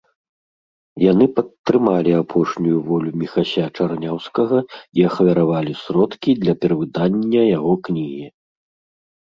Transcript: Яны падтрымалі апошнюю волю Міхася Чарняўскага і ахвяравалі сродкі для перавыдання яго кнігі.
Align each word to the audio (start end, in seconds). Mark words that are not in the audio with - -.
Яны 1.11 1.25
падтрымалі 1.37 2.11
апошнюю 2.21 2.79
волю 2.87 3.09
Міхася 3.25 3.63
Чарняўскага 3.77 4.59
і 5.01 5.07
ахвяравалі 5.13 5.73
сродкі 5.85 6.31
для 6.47 6.53
перавыдання 6.65 7.41
яго 7.57 7.73
кнігі. 7.87 8.27